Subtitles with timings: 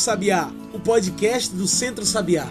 [0.00, 2.46] Sabiá, o podcast do Centro Sabiá.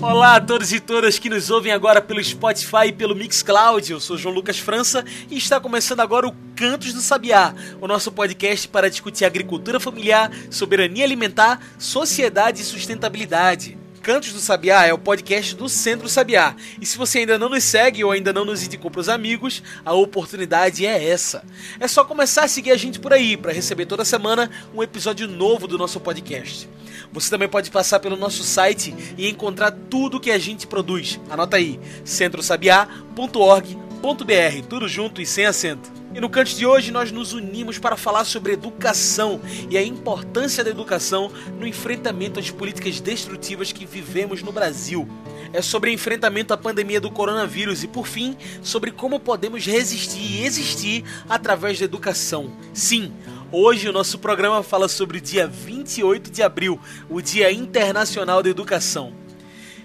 [0.00, 3.90] Olá a todos e todas que nos ouvem agora pelo Spotify e pelo Mixcloud.
[3.90, 8.10] Eu sou João Lucas França e está começando agora o Cantos do Sabiá, o nosso
[8.10, 13.78] podcast para discutir agricultura familiar, soberania alimentar, sociedade e sustentabilidade.
[14.02, 16.56] Cantos do Sabiá é o podcast do Centro Sabiá.
[16.80, 19.62] E se você ainda não nos segue ou ainda não nos indicou para os amigos,
[19.84, 21.44] a oportunidade é essa.
[21.78, 25.28] É só começar a seguir a gente por aí para receber toda semana um episódio
[25.28, 26.68] novo do nosso podcast.
[27.12, 31.20] Você também pode passar pelo nosso site e encontrar tudo que a gente produz.
[31.30, 35.97] Anota aí: centrosabiá.org.br, tudo junto e sem acento.
[36.14, 40.64] E no canto de hoje nós nos unimos para falar sobre educação e a importância
[40.64, 45.06] da educação no enfrentamento às políticas destrutivas que vivemos no Brasil.
[45.52, 50.44] É sobre enfrentamento à pandemia do coronavírus e, por fim, sobre como podemos resistir e
[50.44, 52.50] existir através da educação.
[52.72, 53.12] Sim,
[53.50, 56.78] Hoje o nosso programa fala sobre o dia 28 de abril,
[57.08, 59.14] o Dia Internacional da Educação.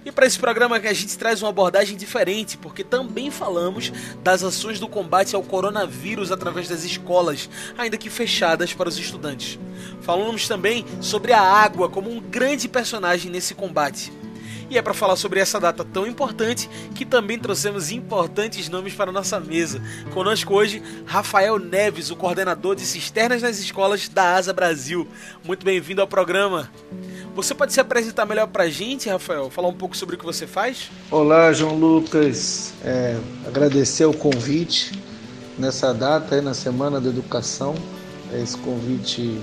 [0.06, 4.80] E para esse programa a gente traz uma abordagem diferente, porque também falamos das ações
[4.80, 9.58] do combate ao coronavírus através das escolas, ainda que fechadas para os estudantes.
[10.02, 14.12] Falamos também sobre a água como um grande personagem nesse combate.
[14.70, 19.12] E é para falar sobre essa data tão importante que também trouxemos importantes nomes para
[19.12, 19.82] nossa mesa.
[20.14, 25.08] Conosco hoje, Rafael Neves, o coordenador de cisternas nas escolas da Asa Brasil.
[25.44, 26.72] Muito bem-vindo ao programa.
[27.36, 29.50] Você pode se apresentar melhor para a gente, Rafael?
[29.50, 30.92] Falar um pouco sobre o que você faz?
[31.10, 32.74] Olá, João Lucas.
[32.84, 33.18] É,
[33.48, 34.92] agradecer o convite
[35.58, 37.74] nessa data, aí, na Semana da Educação.
[38.32, 39.42] É esse convite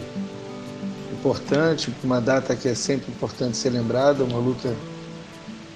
[1.13, 4.73] importante, uma data que é sempre importante ser lembrada, uma luta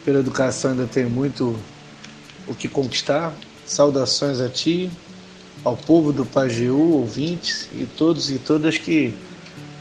[0.04, 1.58] pela educação ainda tem muito
[2.46, 3.34] o que conquistar.
[3.66, 4.88] Saudações a ti,
[5.64, 9.12] ao povo do Pajeú, ouvintes e todos e todas que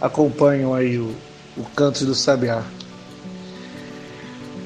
[0.02, 1.16] acompanham aí o,
[1.58, 2.64] o Canto do Sabiá.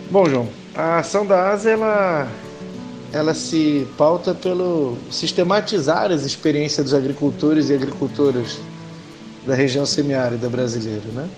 [0.09, 2.31] Bom, João, a ação da ASA ela,
[3.11, 8.57] ela se pauta pelo sistematizar as experiências dos agricultores e agricultoras
[9.45, 11.29] da região semiárida brasileira, né?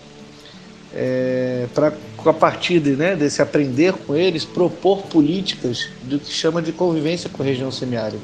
[0.91, 1.93] É, para
[2.25, 7.29] a partir de, né, desse aprender com eles, propor políticas do que chama de convivência
[7.29, 8.23] com a região semiárida.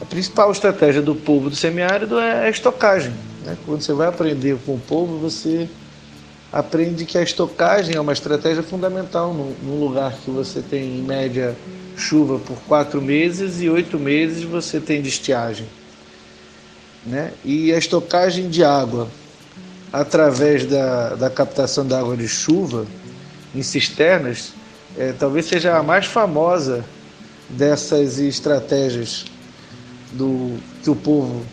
[0.00, 3.12] A principal estratégia do povo do semiárido é a estocagem.
[3.44, 3.56] Né?
[3.64, 5.68] Quando você vai aprender com o povo, você
[6.52, 11.56] aprende que a estocagem é uma estratégia fundamental num lugar que você tem, em média,
[11.96, 15.66] chuva por quatro meses e oito meses você tem de estiagem.
[17.06, 17.32] Né?
[17.44, 19.08] E a estocagem de água
[19.92, 22.86] através da, da captação da água de chuva
[23.54, 24.52] em cisternas,
[24.96, 26.84] é, talvez seja a mais famosa
[27.48, 29.26] dessas estratégias
[30.12, 31.44] do que o povo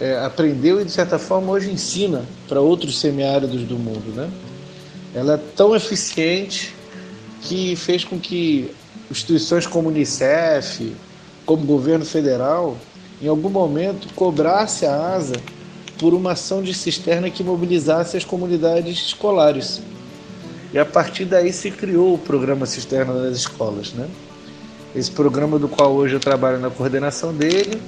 [0.00, 4.30] é, aprendeu e de certa forma hoje ensina para outros semiáridos do mundo, né?
[5.14, 6.74] Ela é tão eficiente
[7.42, 8.70] que fez com que
[9.10, 10.94] instituições como o Unicef,
[11.44, 12.76] como o governo federal,
[13.20, 15.36] em algum momento cobrasse a ASA
[15.98, 19.82] por uma ação de cisterna que mobilizasse as comunidades escolares.
[20.72, 24.06] E a partir daí se criou o programa Cisterna das Escolas, né?
[24.94, 27.80] Esse programa do qual hoje eu trabalho na coordenação dele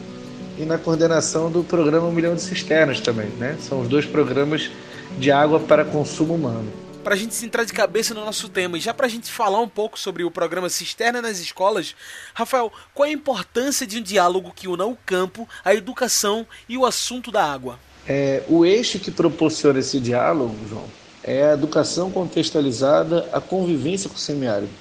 [0.60, 3.56] e na coordenação do programa Um Milhão de Cisternas também, né?
[3.60, 4.71] São os dois programas
[5.19, 6.71] de água para consumo humano.
[7.03, 9.31] Para a gente se entrar de cabeça no nosso tema e já para a gente
[9.31, 11.97] falar um pouco sobre o programa Cisterna nas Escolas,
[12.34, 16.76] Rafael, qual é a importância de um diálogo que una o campo, a educação e
[16.76, 17.78] o assunto da água?
[18.06, 20.84] É, o eixo que proporciona esse diálogo, João,
[21.25, 24.72] é a educação contextualizada à convivência com o semiárido.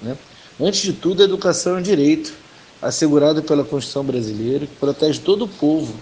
[0.00, 0.18] Né?
[0.60, 2.41] Antes de tudo, a educação é um direito
[2.82, 5.94] assegurado pela Constituição brasileira, que protege todo o povo,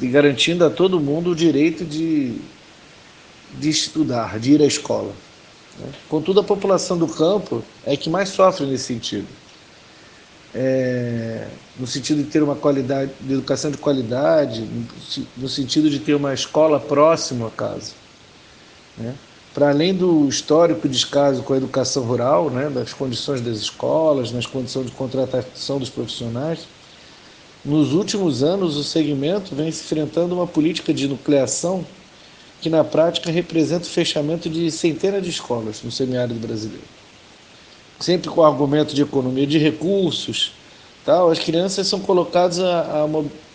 [0.00, 2.40] e garantindo a todo mundo o direito de,
[3.58, 5.12] de estudar, de ir à escola.
[5.78, 5.92] Né?
[6.08, 9.28] Contudo, a população do campo é que mais sofre nesse sentido
[10.54, 11.46] é,
[11.78, 14.68] no sentido de ter uma qualidade, de educação de qualidade,
[15.36, 17.92] no sentido de ter uma escola próxima à casa.
[18.98, 19.14] Né?
[19.52, 24.46] Para além do histórico descaso com a educação rural, né, das condições das escolas, nas
[24.46, 26.68] condições de contratação dos profissionais,
[27.64, 31.84] nos últimos anos o segmento vem se enfrentando uma política de nucleação
[32.60, 36.84] que na prática representa o fechamento de centenas de escolas no semiárido brasileiro.
[37.98, 40.52] Sempre com o argumento de economia de recursos,
[41.04, 43.06] tal, as crianças são colocadas a,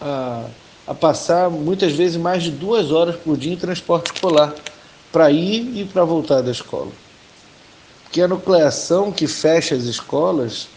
[0.02, 0.46] a,
[0.88, 4.54] a, passar muitas vezes mais de duas horas por dia em transporte escolar
[5.16, 6.92] para ir e para voltar da escola.
[8.04, 10.68] Porque a nucleação que fecha as escolas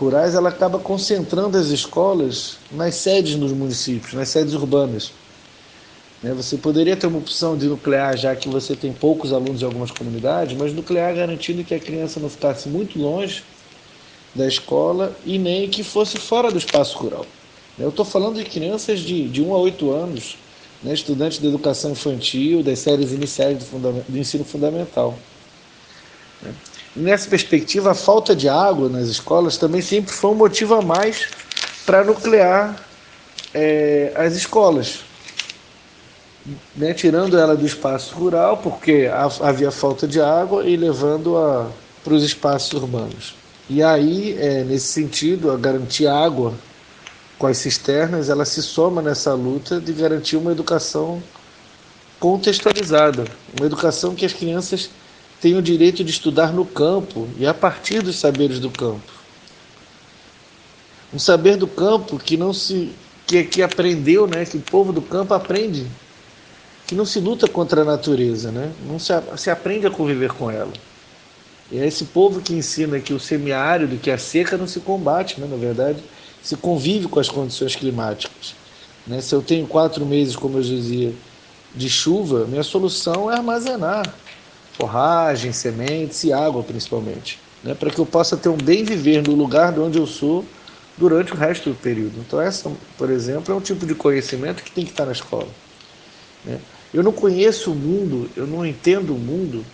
[0.00, 5.12] rurais, ela acaba concentrando as escolas nas sedes dos municípios, nas sedes urbanas.
[6.22, 9.66] Né, você poderia ter uma opção de nuclear, já que você tem poucos alunos em
[9.66, 13.44] algumas comunidades, mas nuclear garantindo que a criança não ficasse muito longe
[14.34, 17.26] da escola e nem que fosse fora do espaço rural.
[17.78, 20.38] Eu estou falando de crianças de, de 1 a 8 anos,
[20.86, 25.18] né, estudantes de educação infantil, das séries iniciais do, do ensino fundamental.
[26.94, 31.28] Nessa perspectiva, a falta de água nas escolas também sempre foi um motivo a mais
[31.84, 32.80] para nuclear
[33.52, 35.00] é, as escolas,
[36.76, 39.10] né, tirando ela do espaço rural, porque
[39.40, 41.68] havia falta de água, e levando-a
[42.04, 43.34] para os espaços urbanos.
[43.68, 46.54] E aí, é, nesse sentido, a garantir água
[47.38, 51.22] com as cisternas, ela se soma nessa luta de garantir uma educação
[52.18, 53.24] contextualizada,
[53.56, 54.88] uma educação que as crianças
[55.40, 59.12] tenham o direito de estudar no campo e a partir dos saberes do campo.
[61.12, 62.92] Um saber do campo que não se
[63.26, 65.86] que, que aprendeu, né, que o povo do campo aprende,
[66.86, 68.70] que não se luta contra a natureza, né?
[68.86, 70.72] Não se, se aprende a conviver com ela.
[71.70, 75.40] E é esse povo que ensina que o semiárido, que a seca não se combate,
[75.40, 76.00] né, na verdade,
[76.46, 78.54] se convive com as condições climáticas.
[79.04, 79.20] Né?
[79.20, 81.12] Se eu tenho quatro meses, como eu dizia,
[81.74, 84.14] de chuva, minha solução é armazenar
[84.74, 87.74] forragem, sementes e água principalmente, né?
[87.74, 90.44] para que eu possa ter um bem viver no lugar de onde eu sou
[90.96, 92.14] durante o resto do período.
[92.20, 95.48] Então essa, por exemplo, é um tipo de conhecimento que tem que estar na escola.
[96.44, 96.60] Né?
[96.94, 99.66] Eu não conheço o mundo, eu não entendo o mundo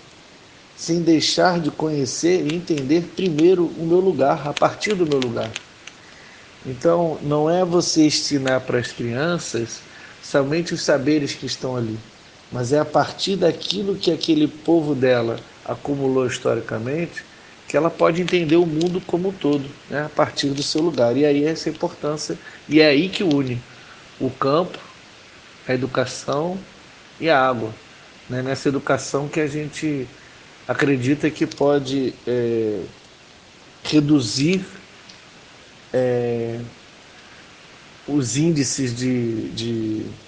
[0.75, 5.51] sem deixar de conhecer e entender primeiro o meu lugar, a partir do meu lugar.
[6.64, 9.81] Então, não é você ensinar para as crianças
[10.23, 11.99] somente os saberes que estão ali,
[12.50, 17.25] mas é a partir daquilo que aquele povo dela acumulou historicamente
[17.73, 20.05] que ela pode entender o mundo como um todo, né?
[20.05, 21.17] a partir do seu lugar.
[21.17, 22.38] E aí essa importância,
[22.69, 23.59] e é aí que une
[24.20, 24.79] o campo,
[25.67, 26.59] a educação
[27.19, 27.75] e a água.
[28.29, 28.43] Né?
[28.43, 30.06] Nessa educação que a gente
[30.69, 32.82] acredita que pode é,
[33.85, 34.62] reduzir
[35.93, 36.65] é,
[38.06, 40.22] os índices de, de,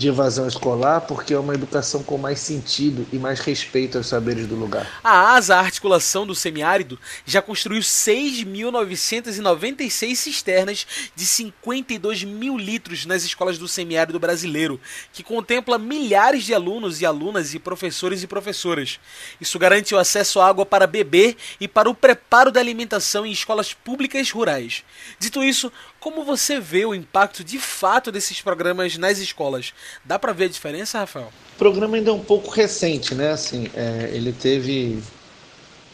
[0.00, 4.46] de, evasão escolar, porque é uma educação com mais sentido e mais respeito aos saberes
[4.46, 4.88] do lugar.
[5.04, 13.58] A ASA, articulação do semiárido, já construiu 6.996 cisternas de 52 mil litros nas escolas
[13.58, 14.80] do semiárido brasileiro,
[15.12, 18.98] que contempla milhares de alunos e alunas e professores e professoras.
[19.40, 23.32] Isso garante o acesso à água para beber e para o preparo da alimentação em
[23.32, 24.82] escolas públicas rurais.
[25.18, 25.70] Dito isso,
[26.00, 29.74] como você vê o impacto de fato desses programas nas escolas?
[30.04, 31.30] Dá para ver a diferença, Rafael?
[31.54, 33.30] O programa ainda é um pouco recente, né?
[33.30, 35.02] Assim, é, ele teve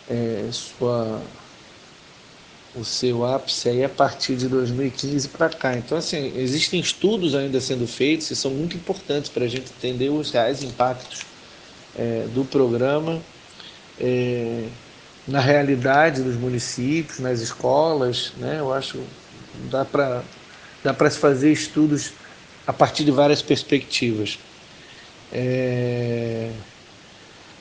[0.08, 1.20] é, sua
[2.74, 5.76] o seu ápice aí a partir de 2015 para cá.
[5.76, 10.10] Então, assim, existem estudos ainda sendo feitos e são muito importantes para a gente entender
[10.10, 11.22] os reais impactos
[11.98, 13.18] é, do programa
[13.98, 14.64] é,
[15.26, 18.56] na realidade dos municípios, nas escolas, né?
[18.60, 19.00] Eu acho
[19.70, 20.22] dá para
[20.82, 22.12] dá para se fazer estudos
[22.66, 24.38] a partir de várias perspectivas.
[25.32, 26.50] É,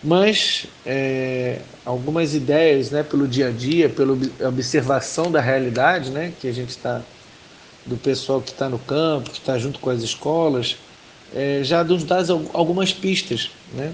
[0.04, 4.16] mas é, algumas ideias, né, pelo dia a dia, pela
[4.48, 7.02] observação da realidade, né, que a gente está
[7.86, 10.78] do pessoal que está no campo, que está junto com as escolas,
[11.34, 12.18] é, já nos dá
[12.54, 13.94] algumas pistas, né?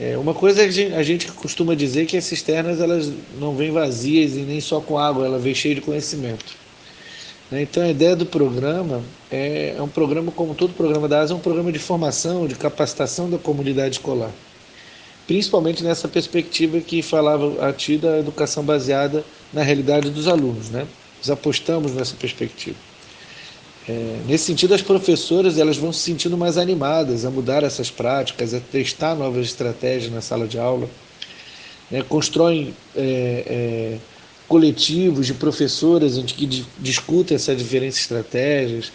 [0.00, 4.36] É, uma coisa é a gente costuma dizer que as cisternas elas não vêm vazias
[4.36, 6.56] e nem só com água, ela vem cheia de conhecimento.
[7.50, 7.62] Né?
[7.62, 11.36] Então a ideia do programa é, é um programa, como todo programa da ASA, é
[11.36, 14.30] um programa de formação, de capacitação da comunidade escolar.
[15.26, 20.70] Principalmente nessa perspectiva que falava a ti da educação baseada na realidade dos alunos.
[20.70, 20.86] Né?
[21.18, 22.76] Nós apostamos nessa perspectiva.
[23.88, 28.52] É, nesse sentido, as professoras elas vão se sentindo mais animadas a mudar essas práticas,
[28.52, 30.88] a testar novas estratégias na sala de aula,
[31.90, 32.04] né?
[32.06, 33.98] constroem é, é,
[34.48, 38.90] coletivos de professoras onde que discutem essas diferentes estratégias.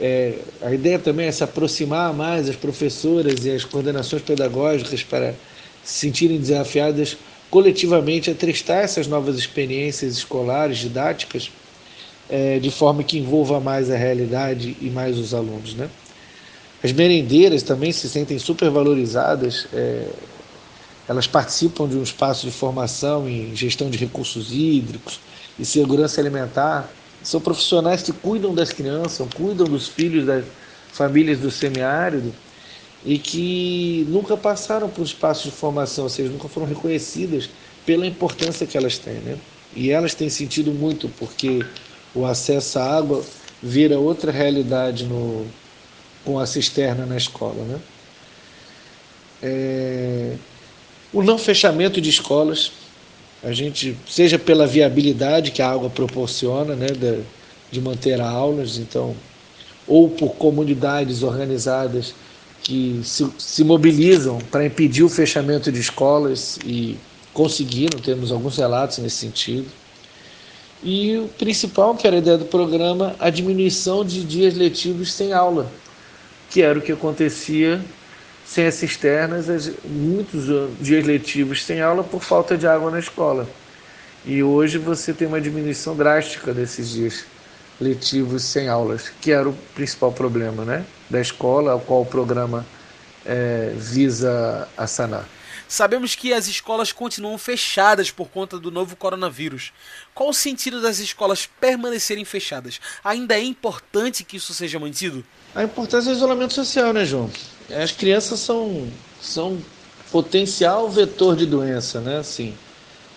[0.00, 5.34] É, a ideia também é se aproximar mais as professoras e as coordenações pedagógicas para
[5.84, 7.16] se sentirem desafiadas
[7.50, 11.50] coletivamente a testar essas novas experiências escolares, didáticas,
[12.28, 15.74] é, de forma que envolva mais a realidade e mais os alunos.
[15.74, 15.88] Né?
[16.82, 20.08] As merendeiras também se sentem supervalorizadas é,
[21.08, 25.20] elas participam de um espaço de formação em gestão de recursos hídricos
[25.58, 27.00] e segurança alimentar.
[27.22, 30.44] São profissionais que cuidam das crianças, cuidam dos filhos das
[30.92, 32.34] famílias do semiárido
[33.04, 37.50] e que nunca passaram por um espaço de formação, ou seja, nunca foram reconhecidas
[37.84, 39.40] pela importância que elas têm, né?
[39.72, 41.72] E elas têm sentido muito porque
[42.12, 45.58] o acesso à água vira outra realidade no,
[46.22, 47.84] com a cisterna na escola, né?
[49.40, 50.40] É,
[51.12, 52.72] o não fechamento de escolas,
[53.42, 57.20] a gente, seja pela viabilidade que a água proporciona, né, de,
[57.70, 59.14] de manter aulas, então,
[59.86, 62.14] ou por comunidades organizadas
[62.62, 66.98] que se, se mobilizam para impedir o fechamento de escolas e
[67.32, 69.66] conseguiram, temos alguns relatos nesse sentido.
[70.82, 75.32] E o principal, que era a ideia do programa, a diminuição de dias letivos sem
[75.32, 75.70] aula,
[76.50, 77.80] que era o que acontecia
[78.48, 79.46] sem as cisternas,
[79.84, 80.46] muitos
[80.80, 83.46] dias letivos sem aula por falta de água na escola.
[84.24, 87.26] E hoje você tem uma diminuição drástica desses dias
[87.78, 92.66] letivos sem aulas, que era o principal problema né, da escola, ao qual o programa
[93.24, 95.28] é, visa a sanar.
[95.68, 99.74] Sabemos que as escolas continuam fechadas por conta do novo coronavírus.
[100.14, 102.80] Qual o sentido das escolas permanecerem fechadas?
[103.04, 105.22] Ainda é importante que isso seja mantido?
[105.54, 107.30] A importância do isolamento social, né, João?
[107.70, 108.88] As crianças são,
[109.20, 109.58] são
[110.10, 112.18] potencial vetor de doença, né?
[112.18, 112.54] Assim,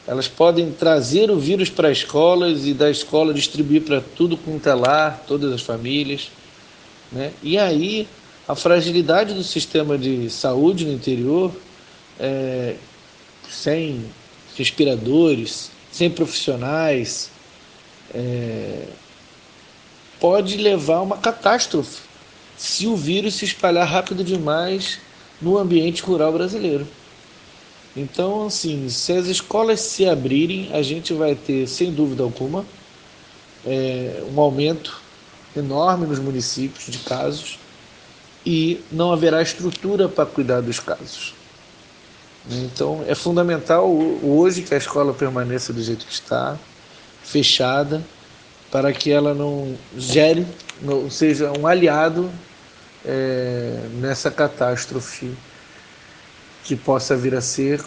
[0.05, 5.23] elas podem trazer o vírus para escolas e da escola distribuir para tudo com telar,
[5.25, 6.31] todas as famílias,
[7.11, 7.31] né?
[7.41, 8.07] E aí
[8.47, 11.53] a fragilidade do sistema de saúde no interior
[12.19, 12.75] é,
[13.49, 14.05] sem
[14.57, 17.29] respiradores, sem profissionais,
[18.13, 18.85] é,
[20.19, 22.10] pode levar a uma catástrofe
[22.61, 24.99] se o vírus se espalhar rápido demais
[25.41, 26.87] no ambiente rural brasileiro.
[27.97, 32.63] Então, assim, se as escolas se abrirem, a gente vai ter, sem dúvida alguma,
[33.65, 35.01] é, um aumento
[35.57, 37.57] enorme nos municípios de casos
[38.45, 41.33] e não haverá estrutura para cuidar dos casos.
[42.47, 46.59] Então é fundamental hoje que a escola permaneça do jeito que está,
[47.23, 48.03] fechada,
[48.69, 50.45] para que ela não gere,
[50.79, 52.31] não seja um aliado
[53.05, 55.35] é, nessa catástrofe
[56.63, 57.83] que possa vir a ser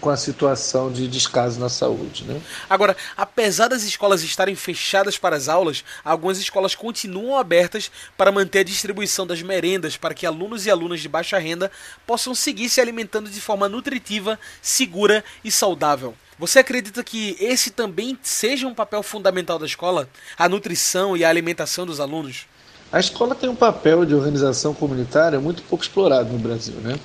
[0.00, 2.24] com a situação de descaso na saúde.
[2.24, 2.40] Né?
[2.68, 8.60] Agora, apesar das escolas estarem fechadas para as aulas, algumas escolas continuam abertas para manter
[8.60, 11.70] a distribuição das merendas para que alunos e alunas de baixa renda
[12.06, 16.14] possam seguir se alimentando de forma nutritiva, segura e saudável.
[16.38, 20.08] Você acredita que esse também seja um papel fundamental da escola?
[20.38, 22.46] A nutrição e a alimentação dos alunos?
[22.92, 26.98] A escola tem um papel de organização comunitária muito pouco explorado no Brasil, né?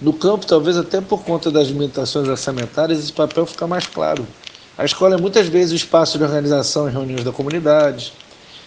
[0.00, 4.24] No campo, talvez até por conta das limitações orçamentárias, esse papel fica mais claro.
[4.76, 8.12] A escola é muitas vezes o espaço de organização e reuniões da comunidade,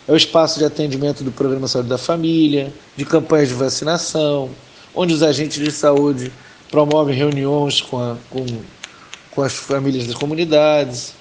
[0.06, 4.50] é o espaço de atendimento do programa de saúde da família, de campanhas de vacinação,
[4.94, 6.34] onde os agentes de saúde
[6.70, 8.46] promovem reuniões com, a, com,
[9.32, 11.14] com as famílias das comunidades.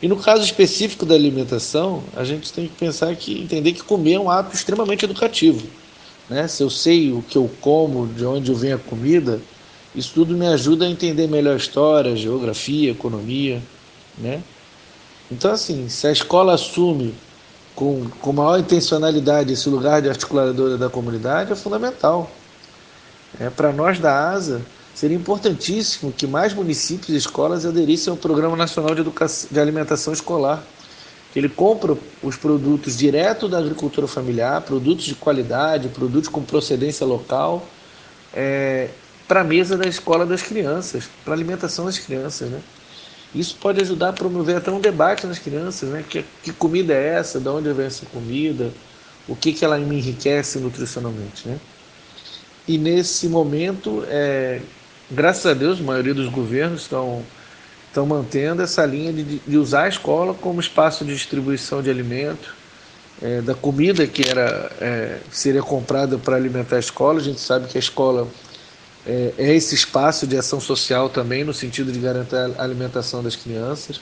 [0.00, 4.14] E no caso específico da alimentação, a gente tem que pensar que entender que comer
[4.14, 5.66] é um ato extremamente educativo.
[6.28, 6.46] Né?
[6.48, 9.40] Se eu sei o que eu como, de onde vem a comida,
[9.94, 13.62] isso tudo me ajuda a entender melhor a história, geografia, economia.
[14.18, 14.42] Né?
[15.30, 17.14] Então, assim, se a escola assume
[17.74, 22.30] com, com maior intencionalidade esse lugar de articuladora da comunidade, é fundamental.
[23.40, 24.60] É, Para nós da ASA,
[24.96, 30.12] seria importantíssimo que mais municípios e escolas aderissem ao Programa Nacional de, Educação, de Alimentação
[30.12, 30.64] Escolar
[31.36, 37.68] ele compra os produtos direto da agricultura familiar, produtos de qualidade, produtos com procedência local,
[38.32, 38.88] é,
[39.28, 42.48] para a mesa da escola das crianças, para a alimentação das crianças.
[42.48, 42.58] Né?
[43.34, 46.02] Isso pode ajudar a promover até um debate nas crianças, né?
[46.08, 47.38] Que, que comida é essa?
[47.38, 48.72] De onde vem essa comida?
[49.28, 51.58] O que, que ela me enriquece nutricionalmente, né?
[52.66, 54.62] E nesse momento, é,
[55.10, 57.22] graças a Deus, a maioria dos governos estão
[57.88, 62.54] estão mantendo essa linha de, de, usar a escola como espaço de distribuição de alimento,
[63.22, 67.20] é, da comida que era é, seria comprada para alimentar a escola.
[67.20, 68.28] A gente sabe que a escola
[69.06, 73.36] é, é, esse espaço de ação social também, no sentido de garantir a alimentação das
[73.36, 74.00] crianças.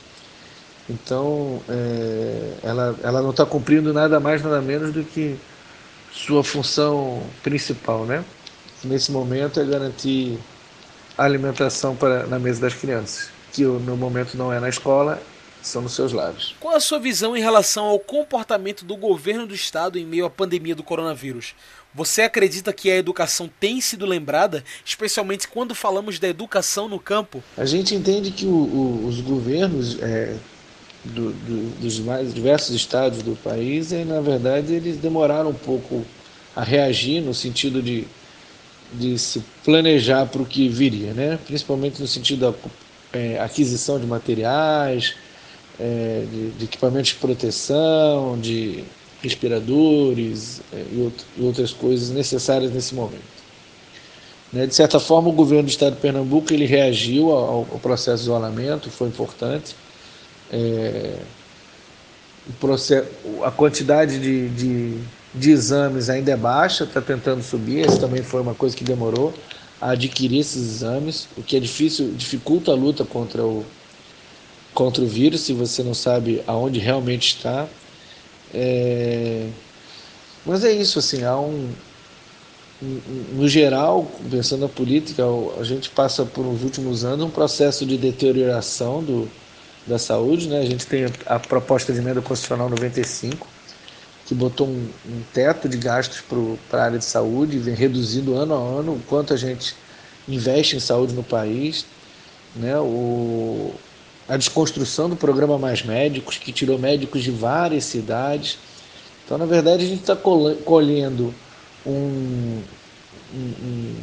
[0.88, 5.36] Então, é, ela, ela não está cumprindo nada mais, nada menos do que
[6.10, 8.24] sua função principal, né?
[8.82, 10.38] Nesse momento é garantir
[11.16, 15.22] a alimentação para, na mesa das crianças que no momento não é na escola,
[15.62, 16.54] são nos seus lares.
[16.60, 20.30] Qual a sua visão em relação ao comportamento do governo do estado em meio à
[20.30, 21.54] pandemia do coronavírus?
[21.94, 27.42] Você acredita que a educação tem sido lembrada, especialmente quando falamos da educação no campo?
[27.56, 30.34] A gente entende que o, o, os governos é,
[31.04, 36.04] do, do, dos mais diversos estados do país, e, na verdade, eles demoraram um pouco
[36.56, 38.06] a reagir no sentido de,
[38.98, 41.38] de se planejar para o que viria, né?
[41.46, 45.14] principalmente no sentido da é, aquisição de materiais,
[45.78, 48.84] é, de, de, equipamentos de proteção, de
[49.22, 53.34] respiradores é, e, out e, outras coisas necessárias nesse momento.
[54.52, 54.66] Né?
[54.66, 58.22] De certa forma, o governo do estado de Pernambuco ele reagiu ao, ao processo de
[58.22, 59.74] isolamento, foi importante.
[60.52, 61.18] É,
[62.60, 63.08] processo,
[63.42, 64.98] a quantidade de, de,
[65.34, 69.34] de, exames ainda é baixa, está tentando subir, essa também foi uma coisa que demorou
[69.80, 73.64] a adquirir esses exames, o que é difícil, dificulta a luta contra o,
[74.72, 77.66] contra o vírus, se você não sabe aonde realmente está.
[78.52, 79.48] É...
[80.46, 81.72] Mas é isso, assim, há um,
[83.32, 85.22] no geral, pensando na política,
[85.58, 89.28] a gente passa por nos últimos anos um processo de deterioração do,
[89.86, 90.48] da saúde.
[90.48, 90.58] Né?
[90.58, 93.46] A gente tem a proposta de emenda constitucional 95,
[94.26, 96.22] que botou um, um teto de gastos
[96.68, 99.76] para a área de saúde, vem reduzindo ano a ano o quanto a gente
[100.26, 101.84] investe em saúde no país.
[102.56, 102.76] Né?
[102.78, 103.74] O,
[104.28, 108.58] a desconstrução do programa Mais Médicos, que tirou médicos de várias cidades.
[109.24, 111.34] Então, na verdade, a gente está colhendo
[111.86, 112.62] um,
[113.34, 113.96] um,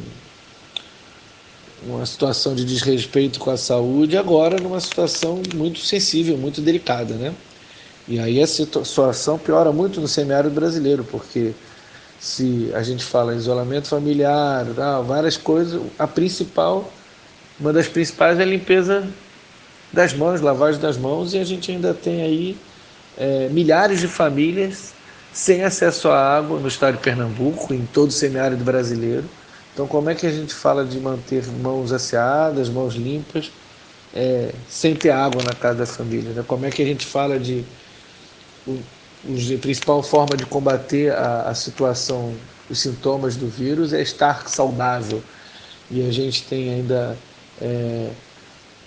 [1.84, 7.34] uma situação de desrespeito com a saúde, agora numa situação muito sensível, muito delicada, né?
[8.12, 11.54] E aí a situação piora muito no semiárido brasileiro, porque
[12.20, 14.66] se a gente fala em isolamento familiar,
[15.02, 16.92] várias coisas, a principal,
[17.58, 19.08] uma das principais é a limpeza
[19.90, 22.58] das mãos, lavagem das mãos, e a gente ainda tem aí
[23.16, 24.92] é, milhares de famílias
[25.32, 29.24] sem acesso à água no estado de Pernambuco, em todo o semiárido brasileiro.
[29.72, 33.50] Então, como é que a gente fala de manter mãos asseadas, mãos limpas,
[34.14, 36.30] é, sem ter água na casa da família?
[36.32, 36.44] Né?
[36.46, 37.64] Como é que a gente fala de.
[38.68, 42.34] A principal forma de combater a, a situação,
[42.68, 45.22] os sintomas do vírus é estar saudável.
[45.90, 47.16] E a gente tem ainda
[47.60, 48.10] é,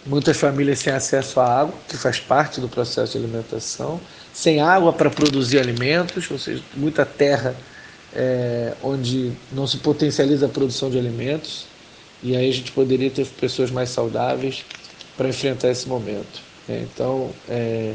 [0.06, 4.00] muitas famílias sem acesso à água, que faz parte do processo de alimentação,
[4.34, 7.56] sem água para produzir alimentos, ou seja, muita terra
[8.14, 11.66] é, onde não se potencializa a produção de alimentos,
[12.24, 14.66] e aí a gente poderia ter pessoas mais saudáveis
[15.18, 16.42] para enfrentar esse momento.
[16.68, 17.94] É, então, é,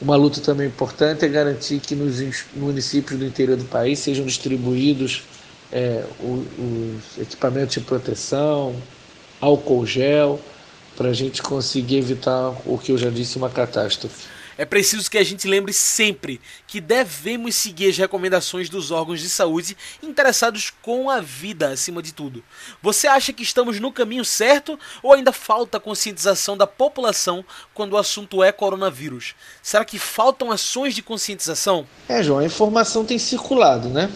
[0.00, 5.24] uma luta também importante é garantir que nos municípios do interior do país sejam distribuídos
[5.70, 8.74] é, os, os equipamentos de proteção,
[9.40, 10.40] álcool gel,
[10.96, 14.39] para a gente conseguir evitar o que eu já disse, uma catástrofe.
[14.60, 19.30] É preciso que a gente lembre sempre que devemos seguir as recomendações dos órgãos de
[19.30, 22.44] saúde interessados com a vida acima de tudo.
[22.82, 27.42] Você acha que estamos no caminho certo ou ainda falta conscientização da população
[27.72, 29.34] quando o assunto é coronavírus?
[29.62, 31.86] Será que faltam ações de conscientização?
[32.06, 34.10] É, João, a informação tem circulado, né?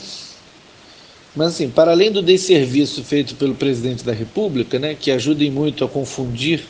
[1.35, 5.87] Mas assim, para além do desserviço feito pelo presidente da República, né, que ajuda muito
[5.87, 6.67] a confundir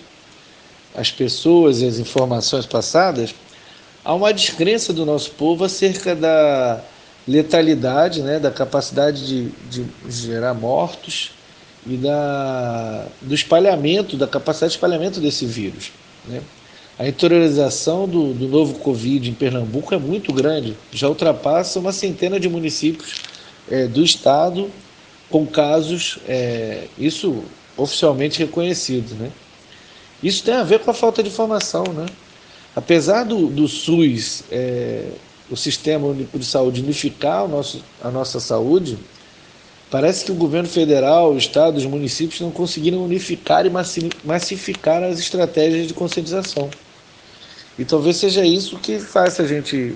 [0.94, 3.34] as pessoas e as informações passadas,
[4.04, 6.80] há uma descrença do nosso povo acerca da
[7.26, 11.30] letalidade, né, da capacidade de, de gerar mortos
[11.86, 15.90] e da, do espalhamento, da capacidade de espalhamento desse vírus.
[16.26, 16.42] Né?
[16.98, 22.38] A interiorização do, do novo Covid em Pernambuco é muito grande, já ultrapassa uma centena
[22.38, 23.14] de municípios
[23.70, 24.70] é, do Estado
[25.30, 27.42] com casos, é, isso
[27.76, 29.14] oficialmente reconhecido.
[29.16, 29.32] Né?
[30.22, 31.84] Isso tem a ver com a falta de informação.
[31.84, 32.06] Né?
[32.76, 35.06] Apesar do, do SUS, é,
[35.50, 38.98] o Sistema Único de Saúde, unificar nosso, a nossa saúde,
[39.90, 43.70] parece que o governo federal, o Estado, os municípios não conseguiram unificar e
[44.24, 46.68] massificar as estratégias de conscientização.
[47.78, 49.94] E talvez seja isso que faça a gente,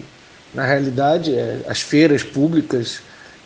[0.54, 3.00] na realidade, é, as feiras públicas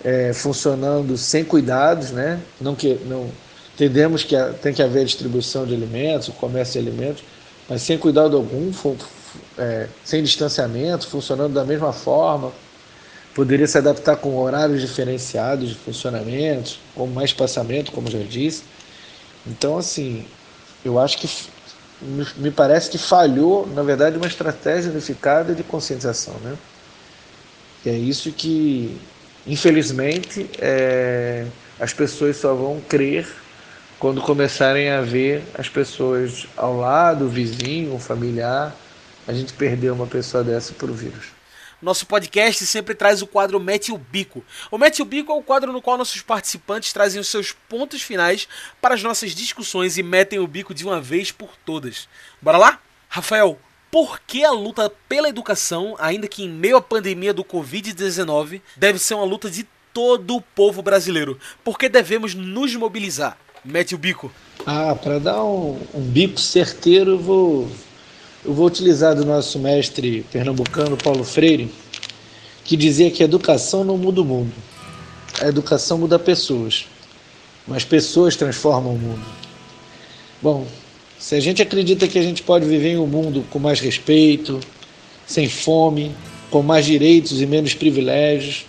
[0.05, 2.41] é, funcionando sem cuidados, né?
[2.61, 3.31] não que não
[3.75, 7.25] entendemos que tem que haver distribuição de alimentos, o comércio de alimentos,
[7.69, 8.73] mas sem cuidado algum,
[9.59, 12.53] é, sem distanciamento, funcionando da mesma forma.
[13.35, 18.65] Poderia se adaptar com horários diferenciados de funcionamento, com mais espaçamento, como já disse.
[19.47, 20.27] Então, assim,
[20.85, 21.29] eu acho que
[22.37, 26.57] me parece que falhou, na verdade, uma estratégia unificada de conscientização, né?
[27.85, 29.01] E é isso que,
[29.47, 31.47] infelizmente, é,
[31.81, 33.27] as pessoas só vão crer
[33.99, 38.75] quando começarem a ver as pessoas ao lado, o vizinho, o familiar,
[39.27, 41.27] a gente perdeu uma pessoa dessa para o vírus.
[41.81, 44.45] Nosso podcast sempre traz o quadro Mete o Bico.
[44.71, 48.03] O Mete o Bico é o quadro no qual nossos participantes trazem os seus pontos
[48.03, 48.47] finais
[48.81, 52.09] para as nossas discussões e metem o bico de uma vez por todas.
[52.41, 52.81] Bora lá?
[53.09, 53.59] Rafael,
[53.91, 58.99] por que a luta pela educação, ainda que em meio à pandemia do Covid-19, deve
[58.99, 61.39] ser uma luta de todo o povo brasileiro?
[61.63, 63.37] Por que devemos nos mobilizar?
[63.65, 64.33] Mete o bico.
[64.65, 67.73] Ah, para dar um, um, bico certeiro, eu vou,
[68.45, 71.71] eu vou utilizar do nosso mestre pernambucano Paulo Freire,
[72.65, 74.53] que dizia que a educação não muda o mundo.
[75.41, 76.87] A educação muda pessoas,
[77.67, 79.25] mas pessoas transformam o mundo.
[80.41, 80.67] Bom,
[81.19, 84.59] se a gente acredita que a gente pode viver em um mundo com mais respeito,
[85.25, 86.13] sem fome,
[86.51, 88.67] com mais direitos e menos privilégios,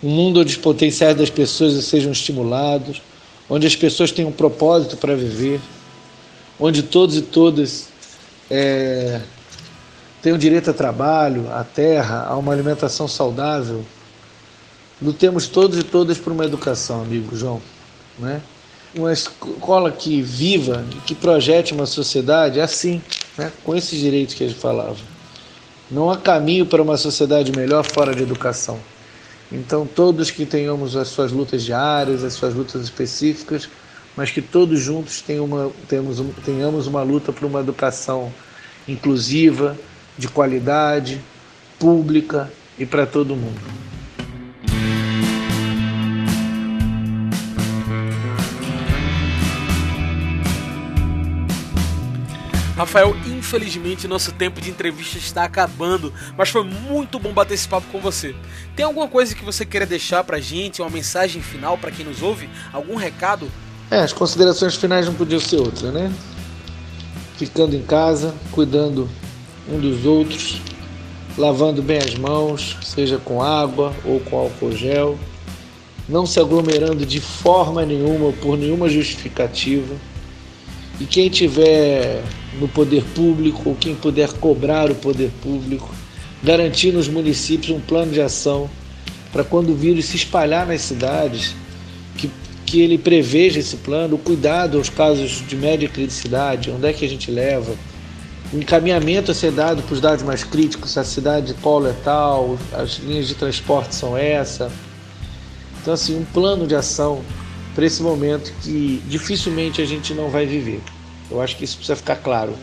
[0.00, 3.02] um mundo onde os potenciais das pessoas sejam estimulados,
[3.50, 5.60] onde as pessoas tenham um propósito para viver,
[6.58, 7.88] onde todos e todas
[8.50, 9.20] é,
[10.22, 13.84] tenham direito a trabalho, a terra, a uma alimentação saudável.
[15.00, 17.62] Lutemos todos e todas por uma educação, amigo João.
[18.18, 18.40] Né?
[18.94, 23.00] Uma escola que viva, que projete uma sociedade assim,
[23.36, 23.52] né?
[23.64, 24.96] com esses direitos que gente falava.
[25.90, 28.78] Não há caminho para uma sociedade melhor fora de educação.
[29.50, 33.68] Então, todos que tenhamos as suas lutas diárias, as suas lutas específicas,
[34.18, 38.32] mas que todos juntos uma, temos, tenhamos uma luta por uma educação
[38.88, 39.78] inclusiva,
[40.18, 41.20] de qualidade,
[41.78, 43.60] pública e para todo mundo.
[52.76, 57.86] Rafael, infelizmente nosso tempo de entrevista está acabando, mas foi muito bom bater esse papo
[57.92, 58.34] com você.
[58.74, 62.20] Tem alguma coisa que você queira deixar pra gente, uma mensagem final para quem nos
[62.20, 62.50] ouve?
[62.72, 63.48] Algum recado?
[63.90, 66.12] É, as considerações finais não podiam ser outra, né?
[67.38, 69.08] Ficando em casa, cuidando
[69.66, 70.60] um dos outros,
[71.38, 75.18] lavando bem as mãos, seja com água ou com álcool gel,
[76.06, 79.94] não se aglomerando de forma nenhuma por nenhuma justificativa.
[81.00, 82.22] E quem tiver
[82.60, 85.88] no poder público, ou quem puder cobrar o poder público,
[86.42, 88.68] garantir nos municípios um plano de ação
[89.32, 91.54] para quando o vírus se espalhar nas cidades,
[92.70, 97.04] que, ele preveja esse plano, o cuidado aos casos de média criticidade, onde é que
[97.04, 97.74] a gente leva,
[98.52, 101.94] o encaminhamento a ser dado para os dados mais críticos, a cidade de polo é
[102.04, 104.70] tal, as linhas de transporte são essa.
[105.80, 107.22] Então, assim, um plano de ação
[107.74, 110.80] para esse momento que dificilmente a gente não vai viver.
[111.30, 112.54] Eu acho que isso precisa ficar claro.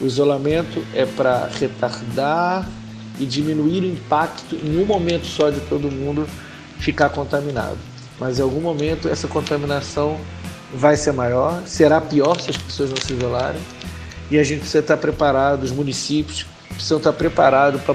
[0.00, 2.68] O isolamento é para retardar
[3.18, 6.26] e diminuir o impacto em um momento só de todo mundo
[6.78, 7.89] ficar contaminado.
[8.20, 10.20] Mas em algum momento essa contaminação
[10.74, 13.60] vai ser maior, será pior se as pessoas não se isolarem.
[14.30, 17.94] E a gente precisa estar preparado, os municípios precisam estar preparados para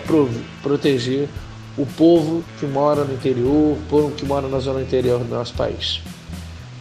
[0.61, 1.29] proteger
[1.77, 5.53] o povo que mora no interior, o povo que mora na zona interior do nosso
[5.53, 6.01] país.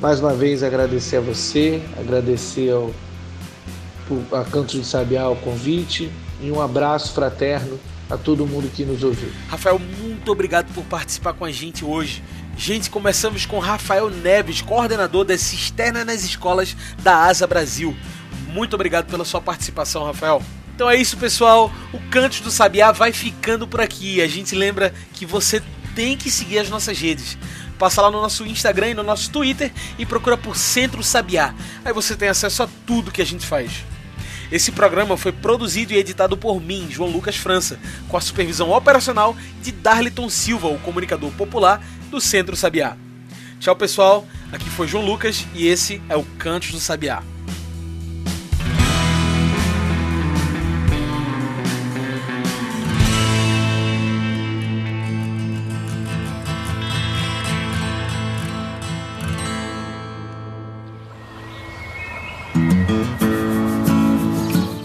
[0.00, 2.90] Mais uma vez agradecer a você, agradecer ao
[4.32, 6.10] a Cantos de Sabiá o convite
[6.42, 7.78] e um abraço fraterno
[8.10, 9.30] a todo mundo que nos ouviu.
[9.48, 12.22] Rafael, muito obrigado por participar com a gente hoje.
[12.56, 17.96] Gente, começamos com Rafael Neves, coordenador da Cisterna nas Escolas da Asa Brasil.
[18.48, 20.42] Muito obrigado pela sua participação, Rafael.
[20.74, 21.70] Então é isso, pessoal.
[21.92, 24.22] O Cantos do Sabiá vai ficando por aqui.
[24.22, 25.62] A gente lembra que você
[25.94, 27.36] tem que seguir as nossas redes.
[27.78, 31.54] Passa lá no nosso Instagram e no nosso Twitter e procura por Centro Sabiá.
[31.84, 33.84] Aí você tem acesso a tudo que a gente faz.
[34.50, 37.78] Esse programa foi produzido e editado por mim, João Lucas França,
[38.08, 42.96] com a supervisão operacional de Darliton Silva, o comunicador popular do Centro Sabiá.
[43.58, 44.26] Tchau, pessoal.
[44.52, 47.22] Aqui foi João Lucas e esse é o Cantos do Sabiá.